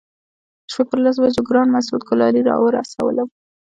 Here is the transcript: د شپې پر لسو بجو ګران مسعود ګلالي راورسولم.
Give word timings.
د 0.65 0.67
شپې 0.73 0.83
پر 0.89 0.97
لسو 1.03 1.19
بجو 1.23 1.41
ګران 1.49 1.67
مسعود 1.75 2.01
ګلالي 2.09 2.41
راورسولم. 2.49 3.29